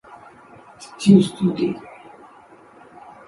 The 0.03 0.87
deuce 0.97 1.31
you 1.41 1.53
did! 1.53 1.75